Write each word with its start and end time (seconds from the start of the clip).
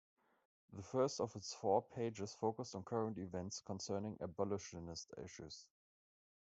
The 0.73 0.81
first 0.81 1.19
of 1.21 1.35
its 1.35 1.53
four 1.53 1.83
pages 1.83 2.33
focused 2.33 2.73
on 2.73 2.81
current 2.83 3.19
events 3.19 3.61
concerning 3.63 4.17
abolitionist 4.19 5.13
issues. 5.23 5.67